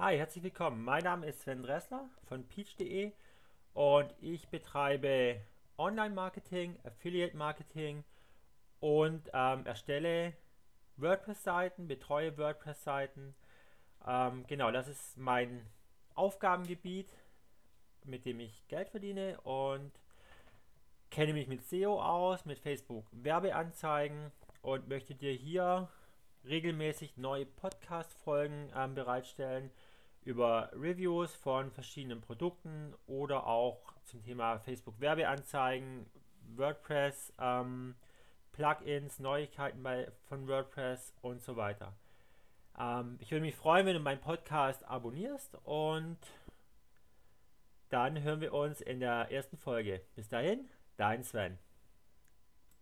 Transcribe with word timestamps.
Hi, 0.00 0.16
herzlich 0.16 0.44
willkommen. 0.44 0.84
Mein 0.84 1.02
Name 1.02 1.26
ist 1.26 1.40
Sven 1.40 1.64
Dressler 1.64 2.08
von 2.28 2.46
peach.de 2.46 3.10
und 3.74 4.14
ich 4.20 4.46
betreibe 4.46 5.40
Online-Marketing, 5.76 6.78
Affiliate-Marketing 6.84 8.04
und 8.78 9.28
ähm, 9.32 9.66
erstelle 9.66 10.34
WordPress-Seiten, 10.98 11.88
betreue 11.88 12.38
WordPress-Seiten. 12.38 13.34
Ähm, 14.06 14.46
genau, 14.46 14.70
das 14.70 14.86
ist 14.86 15.18
mein 15.18 15.66
Aufgabengebiet, 16.14 17.12
mit 18.04 18.24
dem 18.24 18.38
ich 18.38 18.68
Geld 18.68 18.90
verdiene 18.90 19.40
und 19.40 19.90
kenne 21.10 21.32
mich 21.32 21.48
mit 21.48 21.64
SEO 21.64 22.00
aus, 22.00 22.44
mit 22.44 22.60
Facebook 22.60 23.04
Werbeanzeigen 23.10 24.30
und 24.62 24.86
möchte 24.86 25.16
dir 25.16 25.32
hier 25.32 25.88
regelmäßig 26.44 27.16
neue 27.16 27.46
Podcast-Folgen 27.46 28.70
ähm, 28.74 28.94
bereitstellen 28.94 29.70
über 30.24 30.70
Reviews 30.74 31.34
von 31.34 31.70
verschiedenen 31.70 32.20
Produkten 32.20 32.94
oder 33.06 33.46
auch 33.46 33.94
zum 34.04 34.22
Thema 34.22 34.58
Facebook 34.58 35.00
Werbeanzeigen, 35.00 36.06
WordPress, 36.56 37.32
ähm, 37.40 37.94
Plugins, 38.52 39.18
Neuigkeiten 39.20 39.82
bei, 39.82 40.10
von 40.24 40.46
WordPress 40.48 41.14
und 41.22 41.42
so 41.42 41.56
weiter. 41.56 41.94
Ähm, 42.78 43.18
ich 43.20 43.30
würde 43.30 43.42
mich 43.42 43.56
freuen, 43.56 43.86
wenn 43.86 43.94
du 43.94 44.00
meinen 44.00 44.20
Podcast 44.20 44.84
abonnierst 44.84 45.56
und 45.64 46.18
dann 47.88 48.22
hören 48.22 48.40
wir 48.40 48.52
uns 48.52 48.80
in 48.80 49.00
der 49.00 49.30
ersten 49.30 49.56
Folge. 49.56 50.02
Bis 50.14 50.28
dahin, 50.28 50.68
dein 50.96 51.22
Sven. 51.24 51.58